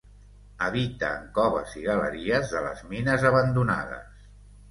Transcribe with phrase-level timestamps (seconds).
[0.67, 4.27] Habita en coves i galeries de les mines abandonades.